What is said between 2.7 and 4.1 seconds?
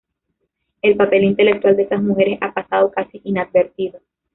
casi inadvertido.